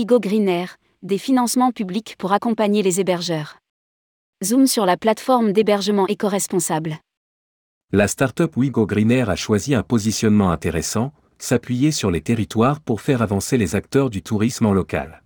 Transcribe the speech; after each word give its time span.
Wigo 0.00 0.18
Green 0.18 0.48
Air, 0.48 0.78
des 1.02 1.18
financements 1.18 1.72
publics 1.72 2.14
pour 2.16 2.32
accompagner 2.32 2.82
les 2.82 3.00
hébergeurs. 3.00 3.58
Zoom 4.42 4.66
sur 4.66 4.86
la 4.86 4.96
plateforme 4.96 5.52
d'hébergement 5.52 6.06
éco-responsable. 6.06 6.96
La 7.92 8.08
startup 8.08 8.56
Wigo 8.56 8.86
Green 8.86 9.10
Air 9.10 9.28
a 9.28 9.36
choisi 9.36 9.74
un 9.74 9.82
positionnement 9.82 10.52
intéressant, 10.52 11.12
s'appuyer 11.36 11.92
sur 11.92 12.10
les 12.10 12.22
territoires 12.22 12.80
pour 12.80 13.02
faire 13.02 13.20
avancer 13.20 13.58
les 13.58 13.76
acteurs 13.76 14.08
du 14.08 14.22
tourisme 14.22 14.64
en 14.64 14.72
local. 14.72 15.22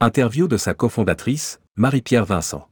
Interview 0.00 0.48
de 0.48 0.56
sa 0.56 0.72
cofondatrice, 0.72 1.60
Marie-Pierre 1.76 2.24
Vincent. 2.24 2.66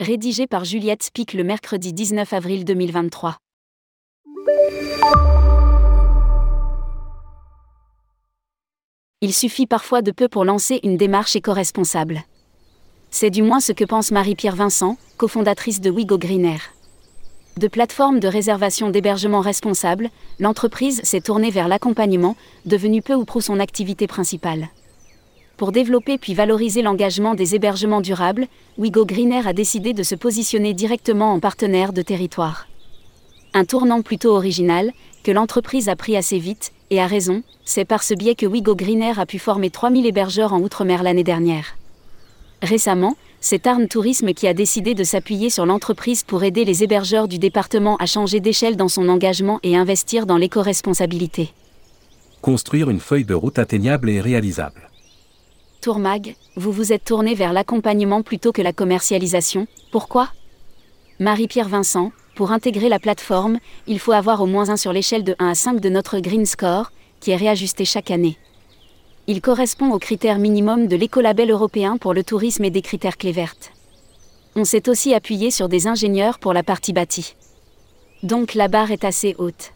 Rédigé 0.00 0.46
par 0.46 0.64
Juliette 0.64 1.02
Spic 1.02 1.34
le 1.34 1.44
mercredi 1.44 1.92
19 1.92 2.32
avril 2.32 2.64
2023. 2.64 3.36
Il 9.26 9.32
suffit 9.32 9.64
parfois 9.64 10.02
de 10.02 10.10
peu 10.10 10.28
pour 10.28 10.44
lancer 10.44 10.80
une 10.82 10.98
démarche 10.98 11.34
éco-responsable. 11.34 12.24
C'est 13.10 13.30
du 13.30 13.40
moins 13.40 13.58
ce 13.58 13.72
que 13.72 13.86
pense 13.86 14.10
Marie-Pierre 14.10 14.54
Vincent, 14.54 14.98
cofondatrice 15.16 15.80
de 15.80 15.88
Wigo 15.88 16.18
Green 16.18 16.44
Air. 16.44 16.60
De 17.56 17.66
plateforme 17.66 18.20
de 18.20 18.28
réservation 18.28 18.90
d'hébergement 18.90 19.40
responsable, 19.40 20.10
l'entreprise 20.40 21.00
s'est 21.04 21.22
tournée 21.22 21.50
vers 21.50 21.68
l'accompagnement, 21.68 22.36
devenu 22.66 23.00
peu 23.00 23.14
ou 23.14 23.24
prou 23.24 23.40
son 23.40 23.60
activité 23.60 24.06
principale. 24.06 24.68
Pour 25.56 25.72
développer 25.72 26.18
puis 26.18 26.34
valoriser 26.34 26.82
l'engagement 26.82 27.34
des 27.34 27.54
hébergements 27.54 28.02
durables, 28.02 28.46
Wigo 28.76 29.06
Green 29.06 29.32
Air 29.32 29.48
a 29.48 29.54
décidé 29.54 29.94
de 29.94 30.02
se 30.02 30.14
positionner 30.14 30.74
directement 30.74 31.32
en 31.32 31.40
partenaire 31.40 31.94
de 31.94 32.02
territoire. 32.02 32.66
Un 33.54 33.64
tournant 33.64 34.02
plutôt 34.02 34.36
original, 34.36 34.92
que 35.22 35.32
l'entreprise 35.32 35.88
a 35.88 35.96
pris 35.96 36.14
assez 36.14 36.38
vite, 36.38 36.73
et 36.90 37.00
a 37.00 37.06
raison, 37.06 37.42
c'est 37.64 37.84
par 37.84 38.02
ce 38.02 38.14
biais 38.14 38.34
que 38.34 38.46
Wigo 38.46 38.74
Green 38.74 39.02
Air 39.02 39.18
a 39.18 39.26
pu 39.26 39.38
former 39.38 39.70
3000 39.70 40.06
hébergeurs 40.06 40.52
en 40.52 40.60
Outre-mer 40.60 41.02
l'année 41.02 41.24
dernière. 41.24 41.76
Récemment, 42.62 43.16
c'est 43.40 43.66
Arne 43.66 43.88
Tourisme 43.88 44.32
qui 44.32 44.46
a 44.46 44.54
décidé 44.54 44.94
de 44.94 45.04
s'appuyer 45.04 45.50
sur 45.50 45.66
l'entreprise 45.66 46.22
pour 46.22 46.44
aider 46.44 46.64
les 46.64 46.82
hébergeurs 46.82 47.28
du 47.28 47.38
département 47.38 47.96
à 47.96 48.06
changer 48.06 48.40
d'échelle 48.40 48.76
dans 48.76 48.88
son 48.88 49.08
engagement 49.08 49.60
et 49.62 49.76
investir 49.76 50.24
dans 50.24 50.38
l'éco-responsabilité. 50.38 51.50
Construire 52.40 52.90
une 52.90 53.00
feuille 53.00 53.24
de 53.24 53.34
route 53.34 53.58
atteignable 53.58 54.08
et 54.08 54.20
réalisable. 54.20 54.88
Tourmag, 55.82 56.36
vous 56.56 56.72
vous 56.72 56.94
êtes 56.94 57.04
tourné 57.04 57.34
vers 57.34 57.52
l'accompagnement 57.52 58.22
plutôt 58.22 58.52
que 58.52 58.62
la 58.62 58.72
commercialisation, 58.72 59.66
pourquoi? 59.92 60.30
Marie-Pierre 61.20 61.68
Vincent, 61.68 62.12
pour 62.34 62.50
intégrer 62.50 62.88
la 62.88 62.98
plateforme, 62.98 63.58
il 63.86 63.98
faut 63.98 64.12
avoir 64.12 64.42
au 64.42 64.46
moins 64.46 64.68
un 64.68 64.76
sur 64.76 64.92
l'échelle 64.92 65.24
de 65.24 65.36
1 65.38 65.48
à 65.48 65.54
5 65.54 65.80
de 65.80 65.88
notre 65.88 66.18
Green 66.18 66.46
Score, 66.46 66.90
qui 67.20 67.30
est 67.30 67.36
réajusté 67.36 67.84
chaque 67.84 68.10
année. 68.10 68.36
Il 69.26 69.40
correspond 69.40 69.92
aux 69.92 69.98
critères 69.98 70.38
minimums 70.38 70.88
de 70.88 70.96
l'écolabel 70.96 71.50
européen 71.50 71.96
pour 71.96 72.12
le 72.12 72.24
tourisme 72.24 72.64
et 72.64 72.70
des 72.70 72.82
critères 72.82 73.16
clés 73.16 73.32
vertes. 73.32 73.72
On 74.56 74.64
s'est 74.64 74.88
aussi 74.88 75.14
appuyé 75.14 75.50
sur 75.50 75.68
des 75.68 75.86
ingénieurs 75.86 76.38
pour 76.38 76.52
la 76.52 76.62
partie 76.62 76.92
bâtie. 76.92 77.34
Donc 78.22 78.54
la 78.54 78.68
barre 78.68 78.90
est 78.90 79.04
assez 79.04 79.34
haute. 79.38 79.72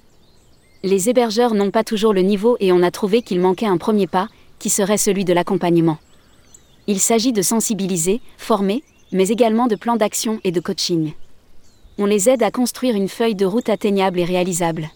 Les 0.82 1.08
hébergeurs 1.08 1.54
n'ont 1.54 1.70
pas 1.70 1.84
toujours 1.84 2.12
le 2.12 2.22
niveau 2.22 2.56
et 2.60 2.72
on 2.72 2.82
a 2.82 2.90
trouvé 2.90 3.22
qu'il 3.22 3.40
manquait 3.40 3.66
un 3.66 3.78
premier 3.78 4.06
pas, 4.06 4.28
qui 4.58 4.70
serait 4.70 4.98
celui 4.98 5.24
de 5.24 5.32
l'accompagnement. 5.32 5.98
Il 6.86 7.00
s'agit 7.00 7.32
de 7.32 7.42
sensibiliser, 7.42 8.20
former, 8.36 8.82
mais 9.12 9.28
également 9.28 9.66
de 9.66 9.76
plans 9.76 9.96
d'action 9.96 10.40
et 10.44 10.52
de 10.52 10.60
coaching. 10.60 11.12
On 12.00 12.06
les 12.06 12.28
aide 12.28 12.44
à 12.44 12.52
construire 12.52 12.94
une 12.94 13.08
feuille 13.08 13.34
de 13.34 13.44
route 13.44 13.68
atteignable 13.68 14.20
et 14.20 14.24
réalisable. 14.24 14.88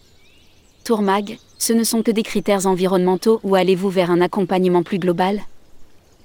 Tourmag, 0.84 1.36
ce 1.58 1.72
ne 1.72 1.82
sont 1.82 2.04
que 2.04 2.12
des 2.12 2.22
critères 2.22 2.68
environnementaux 2.68 3.40
ou 3.42 3.56
allez-vous 3.56 3.90
vers 3.90 4.12
un 4.12 4.20
accompagnement 4.20 4.84
plus 4.84 5.00
global? 5.00 5.40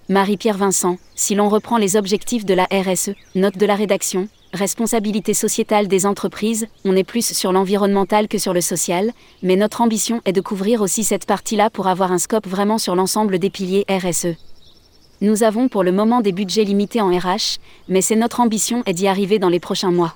Marie-Pierre 0.07 0.59
Vincent, 0.59 0.99
si 1.15 1.33
l'on 1.33 1.49
reprend 1.49 1.77
les 1.77 1.95
objectifs 1.95 2.45
de 2.45 2.53
la 2.53 2.65
RSE, 2.65 3.15
note 3.33 3.57
de 3.57 3.65
la 3.65 3.73
rédaction, 3.73 4.27
responsabilité 4.53 5.33
sociétale 5.33 5.87
des 5.87 6.05
entreprises, 6.05 6.67
on 6.85 6.95
est 6.95 7.03
plus 7.03 7.33
sur 7.33 7.51
l'environnemental 7.51 8.27
que 8.27 8.37
sur 8.37 8.53
le 8.53 8.61
social, 8.61 9.13
mais 9.41 9.55
notre 9.55 9.81
ambition 9.81 10.21
est 10.25 10.31
de 10.31 10.41
couvrir 10.41 10.81
aussi 10.81 11.03
cette 11.03 11.25
partie-là 11.25 11.71
pour 11.71 11.87
avoir 11.87 12.11
un 12.11 12.19
scope 12.19 12.47
vraiment 12.47 12.77
sur 12.77 12.95
l'ensemble 12.95 13.39
des 13.39 13.49
piliers 13.49 13.85
RSE. 13.89 14.35
Nous 15.21 15.41
avons 15.41 15.69
pour 15.69 15.81
le 15.81 15.91
moment 15.91 16.21
des 16.21 16.33
budgets 16.33 16.63
limités 16.65 17.01
en 17.01 17.09
RH, 17.09 17.57
mais 17.89 18.01
c'est 18.01 18.15
notre 18.15 18.41
ambition 18.41 18.83
est 18.85 18.93
d'y 18.93 19.07
arriver 19.07 19.39
dans 19.39 19.49
les 19.49 19.59
prochains 19.59 19.91
mois. 19.91 20.15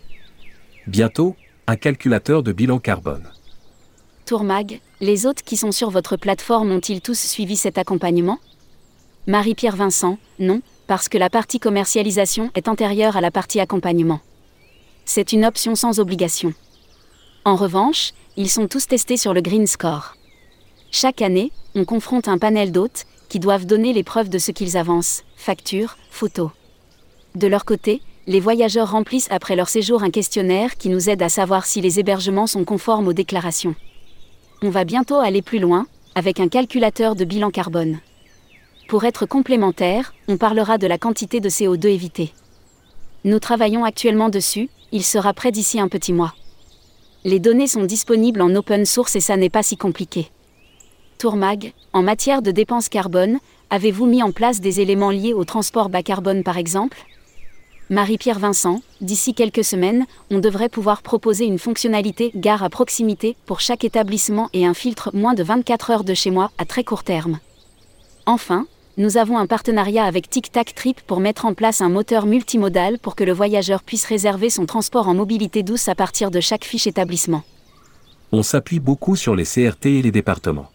Bientôt, 0.88 1.36
un 1.68 1.76
calculateur 1.76 2.42
de 2.42 2.52
bilan 2.52 2.80
carbone. 2.80 3.30
Tourmag, 4.26 4.80
les 5.00 5.28
autres 5.28 5.44
qui 5.44 5.56
sont 5.56 5.72
sur 5.72 5.92
votre 5.92 6.18
plateforme 6.18 6.72
ont-ils 6.72 7.02
tous 7.02 7.20
suivi 7.20 7.56
cet 7.56 7.78
accompagnement? 7.78 8.40
Marie-Pierre 9.28 9.76
Vincent, 9.76 10.18
non, 10.40 10.62
parce 10.88 11.08
que 11.08 11.20
la 11.20 11.30
partie 11.30 11.60
commercialisation 11.60 12.50
est 12.56 12.68
antérieure 12.68 13.16
à 13.16 13.22
la 13.22 13.30
partie 13.30 13.60
accompagnement. 13.60 14.22
C'est 15.06 15.34
une 15.34 15.46
option 15.46 15.76
sans 15.76 16.00
obligation. 16.00 16.54
En 17.46 17.56
revanche, 17.56 18.14
ils 18.36 18.50
sont 18.50 18.68
tous 18.68 18.88
testés 18.88 19.18
sur 19.18 19.36
le 19.36 19.42
Green 19.42 19.68
Score. 19.68 20.16
Chaque 20.90 21.22
année, 21.22 21.52
on 21.76 21.86
confronte 21.86 22.28
un 22.28 22.40
panel 22.40 22.72
d'hôtes 22.72 23.06
qui 23.30 23.40
doivent 23.40 23.68
donner 23.68 23.94
les 23.94 24.04
preuves 24.04 24.30
de 24.30 24.40
ce 24.40 24.52
qu'ils 24.52 24.78
avancent, 24.78 25.24
factures, 25.36 25.98
photos. 26.10 26.50
De 27.36 27.48
leur 27.48 27.66
côté, 27.66 28.02
les 28.32 28.40
voyageurs 28.40 28.90
remplissent 28.90 29.28
après 29.30 29.58
leur 29.58 29.68
séjour 29.68 30.04
un 30.04 30.10
questionnaire 30.10 30.78
qui 30.78 30.88
nous 30.88 31.10
aide 31.10 31.22
à 31.22 31.28
savoir 31.28 31.66
si 31.66 31.82
les 31.82 32.00
hébergements 32.00 32.48
sont 32.48 32.64
conformes 32.64 33.10
aux 33.10 33.14
déclarations. 33.14 33.76
On 34.62 34.70
va 34.70 34.86
bientôt 34.86 35.18
aller 35.18 35.42
plus 35.42 35.60
loin, 35.60 35.86
avec 36.16 36.40
un 36.40 36.48
calculateur 36.48 37.16
de 37.16 37.26
bilan 37.26 37.52
carbone. 37.52 38.00
Pour 38.88 39.04
être 39.04 39.26
complémentaire, 39.26 40.14
on 40.30 40.38
parlera 40.38 40.78
de 40.78 40.88
la 40.88 40.98
quantité 40.98 41.42
de 41.42 41.50
CO2 41.50 41.88
évitée. 41.88 42.32
Nous 43.26 43.38
travaillons 43.40 43.84
actuellement 43.84 44.30
dessus, 44.30 44.70
il 44.94 45.04
sera 45.04 45.34
prêt 45.34 45.52
d'ici 45.52 45.82
un 45.82 45.90
petit 45.90 46.14
mois. 46.14 46.34
Les 47.26 47.42
données 47.42 47.68
sont 47.68 47.84
disponibles 47.84 48.42
en 48.42 48.56
open 48.56 48.86
source 48.86 49.18
et 49.18 49.20
ça 49.20 49.36
n'est 49.36 49.50
pas 49.50 49.62
si 49.62 49.76
compliqué. 49.76 50.32
Tourmag, 51.18 51.74
en 51.92 52.02
matière 52.02 52.42
de 52.42 52.52
dépenses 52.52 52.88
carbone, 52.88 53.40
avez-vous 53.70 54.06
mis 54.06 54.24
en 54.24 54.32
place 54.32 54.62
des 54.62 54.80
éléments 54.80 55.12
liés 55.12 55.34
au 55.34 55.44
transport 55.44 55.90
bas 55.90 56.02
carbone 56.02 56.44
par 56.44 56.58
exemple? 56.58 57.06
Marie-Pierre 57.92 58.40
Vincent, 58.40 58.82
d'ici 59.02 59.34
quelques 59.34 59.66
semaines, 59.66 60.06
on 60.30 60.40
devrait 60.40 60.70
pouvoir 60.70 61.02
proposer 61.02 61.44
une 61.44 61.60
fonctionnalité 61.60 62.32
gare 62.34 62.64
à 62.64 62.70
proximité 62.70 63.36
pour 63.46 63.60
chaque 63.60 63.84
établissement 63.84 64.50
et 64.54 64.66
un 64.66 64.74
filtre 64.74 65.12
moins 65.14 65.34
de 65.34 65.44
24 65.44 65.90
heures 65.90 66.04
de 66.06 66.14
chez 66.14 66.32
moi 66.32 66.52
à 66.58 66.64
très 66.64 66.86
court 66.86 67.04
terme. 67.04 67.40
Enfin, 68.26 68.66
nous 68.96 69.18
avons 69.18 69.38
un 69.38 69.46
partenariat 69.46 70.06
avec 70.06 70.30
Tic 70.30 70.54
Tac 70.54 70.74
Trip 70.74 71.02
pour 71.02 71.20
mettre 71.20 71.44
en 71.44 71.54
place 71.54 71.82
un 71.82 71.90
moteur 71.90 72.28
multimodal 72.28 72.98
pour 72.98 73.18
que 73.18 73.26
le 73.26 73.34
voyageur 73.34 73.84
puisse 73.84 74.06
réserver 74.06 74.50
son 74.50 74.66
transport 74.66 75.10
en 75.10 75.14
mobilité 75.14 75.62
douce 75.62 75.90
à 75.90 75.96
partir 75.96 76.32
de 76.32 76.40
chaque 76.40 76.64
fiche 76.64 76.88
établissement. 76.88 77.44
On 78.32 78.42
s'appuie 78.42 78.80
beaucoup 78.80 79.18
sur 79.18 79.36
les 79.36 79.44
CRT 79.44 79.88
et 79.88 80.02
les 80.02 80.12
départements. 80.12 80.70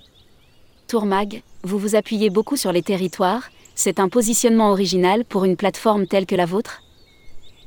Tourmag, 0.87 1.43
vous 1.63 1.79
vous 1.79 1.97
appuyez 1.97 2.29
beaucoup 2.29 2.59
sur 2.59 2.73
les 2.73 2.83
territoires, 2.83 3.45
c'est 3.75 4.01
un 4.01 4.11
positionnement 4.11 4.71
original 4.71 5.25
pour 5.25 5.47
une 5.47 5.57
plateforme 5.57 6.07
telle 6.07 6.27
que 6.27 6.35
la 6.35 6.45
vôtre 6.45 6.83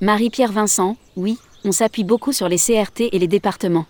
Marie-Pierre 0.01 0.53
Vincent, 0.53 0.95
oui, 1.17 1.37
on 1.65 1.73
s'appuie 1.73 2.05
beaucoup 2.05 2.31
sur 2.31 2.47
les 2.47 2.57
CRT 2.57 3.09
et 3.11 3.19
les 3.19 3.27
départements. 3.27 3.85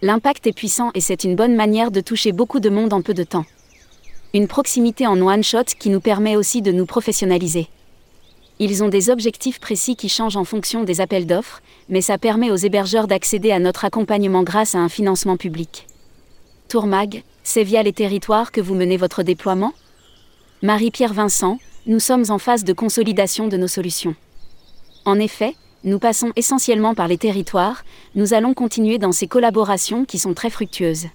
L'impact 0.00 0.46
est 0.46 0.52
puissant 0.52 0.92
et 0.94 1.00
c'est 1.00 1.24
une 1.24 1.34
bonne 1.34 1.56
manière 1.56 1.90
de 1.90 2.00
toucher 2.00 2.30
beaucoup 2.30 2.60
de 2.60 2.68
monde 2.68 2.92
en 2.92 3.02
peu 3.02 3.12
de 3.12 3.24
temps. 3.24 3.44
Une 4.34 4.46
proximité 4.46 5.04
en 5.04 5.20
one-shot 5.20 5.64
qui 5.80 5.90
nous 5.90 5.98
permet 5.98 6.36
aussi 6.36 6.62
de 6.62 6.70
nous 6.70 6.86
professionnaliser. 6.86 7.66
Ils 8.60 8.84
ont 8.84 8.88
des 8.88 9.10
objectifs 9.10 9.58
précis 9.58 9.96
qui 9.96 10.08
changent 10.08 10.36
en 10.36 10.44
fonction 10.44 10.84
des 10.84 11.00
appels 11.00 11.26
d'offres, 11.26 11.60
mais 11.88 12.02
ça 12.02 12.18
permet 12.18 12.52
aux 12.52 12.56
hébergeurs 12.56 13.08
d'accéder 13.08 13.50
à 13.50 13.58
notre 13.58 13.84
accompagnement 13.84 14.44
grâce 14.44 14.76
à 14.76 14.78
un 14.78 14.88
financement 14.88 15.36
public. 15.36 15.88
Tourmag, 16.68 17.24
c'est 17.42 17.64
via 17.64 17.82
les 17.82 17.92
territoires 17.92 18.52
que 18.52 18.60
vous 18.60 18.76
menez 18.76 18.96
votre 18.96 19.24
déploiement? 19.24 19.72
Marie-Pierre 20.62 21.14
Vincent, 21.14 21.58
nous 21.86 22.00
sommes 22.00 22.26
en 22.28 22.38
phase 22.38 22.62
de 22.62 22.72
consolidation 22.72 23.48
de 23.48 23.56
nos 23.56 23.68
solutions. 23.68 24.14
En 25.06 25.20
effet, 25.20 25.54
nous 25.84 26.00
passons 26.00 26.32
essentiellement 26.34 26.94
par 26.94 27.06
les 27.06 27.16
territoires, 27.16 27.84
nous 28.16 28.34
allons 28.34 28.54
continuer 28.54 28.98
dans 28.98 29.12
ces 29.12 29.28
collaborations 29.28 30.04
qui 30.04 30.18
sont 30.18 30.34
très 30.34 30.50
fructueuses. 30.50 31.06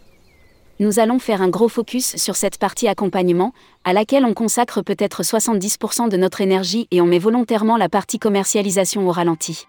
Nous 0.80 1.00
allons 1.00 1.20
faire 1.20 1.42
un 1.42 1.50
gros 1.50 1.68
focus 1.68 2.16
sur 2.16 2.38
cette 2.38 2.58
partie 2.58 2.88
accompagnement, 2.88 3.54
à 3.84 3.92
laquelle 3.92 4.24
on 4.24 4.34
consacre 4.34 4.82
peut-être 4.82 5.24
70% 5.24 6.08
de 6.08 6.16
notre 6.16 6.40
énergie 6.40 6.88
et 6.90 7.02
on 7.02 7.06
met 7.06 7.20
volontairement 7.20 7.76
la 7.76 7.90
partie 7.90 8.18
commercialisation 8.18 9.06
au 9.06 9.12
ralenti. 9.12 9.68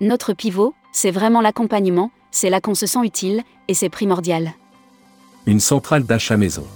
Notre 0.00 0.32
pivot, 0.32 0.74
c'est 0.90 1.10
vraiment 1.10 1.42
l'accompagnement, 1.42 2.10
c'est 2.30 2.48
là 2.48 2.62
qu'on 2.62 2.74
se 2.74 2.86
sent 2.86 3.04
utile, 3.04 3.42
et 3.68 3.74
c'est 3.74 3.90
primordial. 3.90 4.54
Une 5.44 5.60
centrale 5.60 6.04
d'achat 6.04 6.38
maison. 6.38 6.66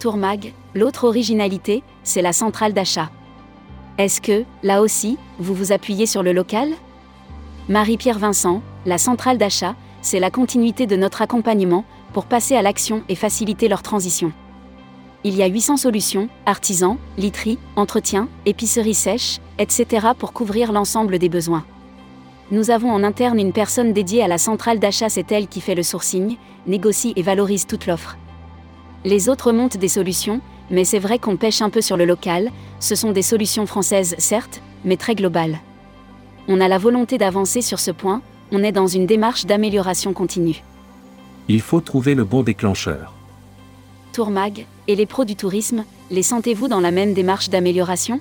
Tourmag, 0.00 0.52
l'autre 0.74 1.04
originalité, 1.04 1.82
c'est 2.04 2.22
la 2.22 2.34
centrale 2.34 2.74
d'achat. 2.74 3.10
Est-ce 3.98 4.22
que, 4.22 4.44
là 4.62 4.80
aussi, 4.80 5.18
vous 5.38 5.54
vous 5.54 5.70
appuyez 5.70 6.06
sur 6.06 6.22
le 6.22 6.32
local? 6.32 6.70
Marie-Pierre 7.68 8.18
Vincent, 8.18 8.62
la 8.86 8.96
centrale 8.96 9.36
d'achat, 9.36 9.74
c'est 10.00 10.18
la 10.18 10.30
continuité 10.30 10.86
de 10.86 10.96
notre 10.96 11.20
accompagnement 11.20 11.84
pour 12.14 12.24
passer 12.24 12.56
à 12.56 12.62
l'action 12.62 13.02
et 13.08 13.14
faciliter 13.14 13.68
leur 13.68 13.82
transition. 13.82 14.32
Il 15.24 15.36
y 15.36 15.42
a 15.42 15.46
800 15.46 15.76
solutions, 15.76 16.28
artisans, 16.46 16.96
literie, 17.18 17.58
entretien, 17.76 18.28
épicerie 18.46 18.94
sèche, 18.94 19.38
etc. 19.58 20.08
pour 20.18 20.32
couvrir 20.32 20.72
l'ensemble 20.72 21.18
des 21.18 21.28
besoins. 21.28 21.64
Nous 22.50 22.70
avons 22.70 22.90
en 22.90 23.04
interne 23.04 23.38
une 23.38 23.52
personne 23.52 23.92
dédiée 23.92 24.22
à 24.22 24.28
la 24.28 24.38
centrale 24.38 24.78
d'achat, 24.78 25.08
c'est 25.08 25.30
elle 25.30 25.48
qui 25.48 25.60
fait 25.60 25.74
le 25.74 25.82
sourcing, 25.82 26.36
négocie 26.66 27.12
et 27.14 27.22
valorise 27.22 27.66
toute 27.66 27.86
l'offre. 27.86 28.16
Les 29.04 29.28
autres 29.28 29.52
montent 29.52 29.76
des 29.76 29.88
solutions, 29.88 30.40
mais 30.70 30.84
c'est 30.84 30.98
vrai 30.98 31.18
qu'on 31.18 31.36
pêche 31.36 31.62
un 31.62 31.70
peu 31.70 31.80
sur 31.80 31.96
le 31.96 32.04
local, 32.04 32.50
ce 32.80 32.94
sont 32.94 33.12
des 33.12 33.22
solutions 33.22 33.66
françaises 33.66 34.14
certes, 34.18 34.62
mais 34.84 34.96
très 34.96 35.14
globales. 35.14 35.58
On 36.48 36.60
a 36.60 36.68
la 36.68 36.78
volonté 36.78 37.18
d'avancer 37.18 37.62
sur 37.62 37.78
ce 37.78 37.90
point, 37.90 38.22
on 38.50 38.62
est 38.62 38.72
dans 38.72 38.86
une 38.86 39.06
démarche 39.06 39.46
d'amélioration 39.46 40.12
continue. 40.12 40.62
Il 41.48 41.60
faut 41.60 41.80
trouver 41.80 42.14
le 42.14 42.24
bon 42.24 42.42
déclencheur. 42.42 43.14
Tourmag, 44.12 44.66
et 44.88 44.96
les 44.96 45.06
pros 45.06 45.24
du 45.24 45.36
tourisme, 45.36 45.84
les 46.10 46.22
sentez-vous 46.22 46.68
dans 46.68 46.80
la 46.80 46.90
même 46.90 47.14
démarche 47.14 47.48
d'amélioration? 47.48 48.20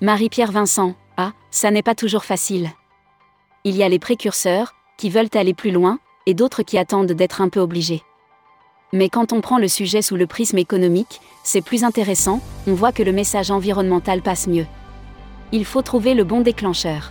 Marie-Pierre 0.00 0.52
Vincent, 0.52 0.94
ah, 1.16 1.32
ça 1.50 1.70
n'est 1.70 1.82
pas 1.82 1.94
toujours 1.94 2.24
facile. 2.24 2.70
Il 3.64 3.76
y 3.76 3.82
a 3.82 3.88
les 3.88 3.98
précurseurs, 3.98 4.74
qui 4.96 5.10
veulent 5.10 5.28
aller 5.34 5.54
plus 5.54 5.70
loin, 5.70 5.98
et 6.26 6.34
d'autres 6.34 6.62
qui 6.62 6.78
attendent 6.78 7.12
d'être 7.12 7.40
un 7.40 7.48
peu 7.48 7.60
obligés. 7.60 8.02
Mais 8.94 9.08
quand 9.08 9.32
on 9.32 9.40
prend 9.40 9.56
le 9.56 9.68
sujet 9.68 10.02
sous 10.02 10.16
le 10.16 10.26
prisme 10.26 10.58
économique, 10.58 11.22
c'est 11.42 11.62
plus 11.62 11.82
intéressant, 11.82 12.40
on 12.66 12.74
voit 12.74 12.92
que 12.92 13.02
le 13.02 13.12
message 13.12 13.50
environnemental 13.50 14.20
passe 14.20 14.46
mieux. 14.46 14.66
Il 15.50 15.64
faut 15.64 15.80
trouver 15.80 16.12
le 16.12 16.24
bon 16.24 16.42
déclencheur. 16.42 17.10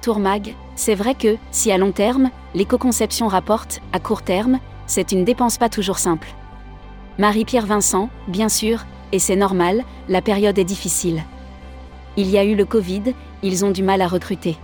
Tourmag, 0.00 0.54
c'est 0.74 0.94
vrai 0.94 1.14
que, 1.14 1.36
si 1.50 1.70
à 1.70 1.76
long 1.76 1.92
terme, 1.92 2.30
l'éco-conception 2.54 3.28
rapporte, 3.28 3.82
à 3.92 4.00
court 4.00 4.22
terme, 4.22 4.58
c'est 4.86 5.12
une 5.12 5.24
dépense 5.24 5.58
pas 5.58 5.68
toujours 5.68 5.98
simple. 5.98 6.28
Marie-Pierre 7.18 7.66
Vincent, 7.66 8.08
bien 8.26 8.48
sûr, 8.48 8.86
et 9.12 9.18
c'est 9.18 9.36
normal, 9.36 9.84
la 10.08 10.22
période 10.22 10.58
est 10.58 10.64
difficile. 10.64 11.24
Il 12.16 12.30
y 12.30 12.38
a 12.38 12.44
eu 12.44 12.54
le 12.54 12.64
Covid, 12.64 13.14
ils 13.42 13.66
ont 13.66 13.70
du 13.70 13.82
mal 13.82 14.00
à 14.00 14.08
recruter. 14.08 14.56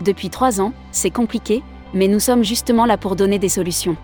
Depuis 0.00 0.30
trois 0.30 0.60
ans, 0.60 0.72
c'est 0.92 1.10
compliqué, 1.10 1.64
mais 1.92 2.06
nous 2.06 2.20
sommes 2.20 2.44
justement 2.44 2.86
là 2.86 2.96
pour 2.96 3.16
donner 3.16 3.40
des 3.40 3.48
solutions. 3.48 3.96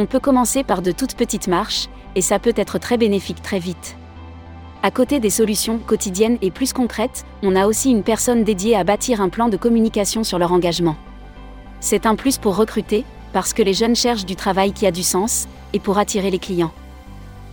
On 0.00 0.06
peut 0.06 0.18
commencer 0.18 0.64
par 0.64 0.80
de 0.80 0.92
toutes 0.92 1.14
petites 1.14 1.46
marches, 1.46 1.88
et 2.14 2.22
ça 2.22 2.38
peut 2.38 2.54
être 2.56 2.78
très 2.78 2.96
bénéfique 2.96 3.42
très 3.42 3.58
vite. 3.58 3.98
À 4.82 4.90
côté 4.90 5.20
des 5.20 5.28
solutions 5.28 5.78
quotidiennes 5.78 6.38
et 6.40 6.50
plus 6.50 6.72
concrètes, 6.72 7.26
on 7.42 7.54
a 7.54 7.66
aussi 7.66 7.90
une 7.90 8.02
personne 8.02 8.42
dédiée 8.42 8.76
à 8.76 8.82
bâtir 8.82 9.20
un 9.20 9.28
plan 9.28 9.50
de 9.50 9.58
communication 9.58 10.24
sur 10.24 10.38
leur 10.38 10.52
engagement. 10.52 10.96
C'est 11.80 12.06
un 12.06 12.14
plus 12.16 12.38
pour 12.38 12.56
recruter, 12.56 13.04
parce 13.34 13.52
que 13.52 13.62
les 13.62 13.74
jeunes 13.74 13.94
cherchent 13.94 14.24
du 14.24 14.36
travail 14.36 14.72
qui 14.72 14.86
a 14.86 14.90
du 14.90 15.02
sens, 15.02 15.48
et 15.74 15.80
pour 15.80 15.98
attirer 15.98 16.30
les 16.30 16.38
clients. 16.38 16.72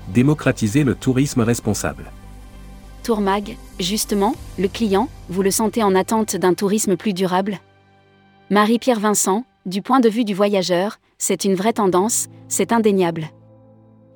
Démocratiser 0.08 0.86
le 0.86 0.96
tourisme 0.96 1.42
responsable. 1.42 2.14
Tourmag, 3.04 3.58
justement, 3.78 4.36
le 4.58 4.70
client, 4.70 5.10
vous 5.28 5.42
le 5.42 5.52
sentez 5.52 5.84
en 5.84 5.96
attente 5.96 6.38
d'un 6.38 6.54
tourisme 6.54 6.96
plus 6.96 7.12
durable? 7.12 7.60
Marie-Pierre 8.50 9.02
Vincent, 9.02 9.44
du 9.66 9.82
point 9.82 10.00
de 10.00 10.08
vue 10.08 10.24
du 10.24 10.34
voyageur, 10.34 11.00
c'est 11.18 11.46
une 11.46 11.56
vraie 11.56 11.74
tendance, 11.74 12.28
c'est 12.48 12.72
indéniable. 12.72 13.28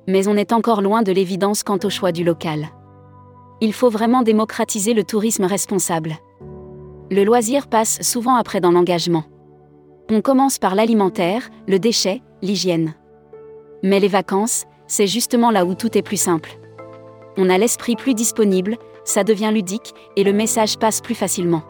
Mais 0.06 0.28
on 0.28 0.36
est 0.36 0.52
encore 0.52 0.82
loin 0.82 1.02
de 1.02 1.12
l'évidence 1.12 1.62
quant 1.62 1.78
au 1.82 1.90
choix 1.90 2.12
du 2.12 2.24
local. 2.24 2.68
Il 3.60 3.72
faut 3.72 3.90
vraiment 3.90 4.22
démocratiser 4.22 4.94
le 4.94 5.04
tourisme 5.04 5.44
responsable. 5.44 6.16
Le 7.10 7.24
loisir 7.24 7.68
passe 7.68 8.00
souvent 8.02 8.36
après 8.36 8.60
dans 8.60 8.72
l'engagement. 8.72 9.24
On 10.10 10.20
commence 10.20 10.58
par 10.58 10.74
l'alimentaire, 10.74 11.50
le 11.68 11.78
déchet, 11.78 12.22
l'hygiène. 12.40 12.94
Mais 13.82 14.00
les 14.00 14.08
vacances, 14.08 14.64
c'est 14.86 15.06
justement 15.06 15.50
là 15.50 15.64
où 15.64 15.74
tout 15.74 15.96
est 15.96 16.02
plus 16.02 16.20
simple. 16.20 16.58
On 17.36 17.48
a 17.48 17.58
l'esprit 17.58 17.96
plus 17.96 18.14
disponible, 18.14 18.76
ça 19.04 19.24
devient 19.24 19.50
ludique, 19.52 19.94
et 20.16 20.24
le 20.24 20.32
message 20.32 20.78
passe 20.78 21.00
plus 21.00 21.14
facilement. 21.14 21.62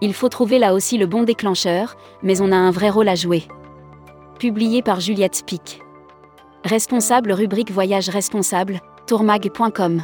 Il 0.00 0.14
faut 0.14 0.28
trouver 0.28 0.58
là 0.58 0.74
aussi 0.74 0.96
le 0.96 1.06
bon 1.06 1.22
déclencheur, 1.22 1.96
mais 2.22 2.40
on 2.40 2.52
a 2.52 2.56
un 2.56 2.70
vrai 2.70 2.88
rôle 2.88 3.08
à 3.08 3.14
jouer. 3.14 3.44
Publié 4.40 4.80
par 4.80 5.00
Juliette 5.00 5.42
Pic. 5.44 5.82
Responsable 6.64 7.30
rubrique 7.32 7.70
Voyage 7.70 8.08
responsable, 8.08 8.80
tourmag.com. 9.06 10.00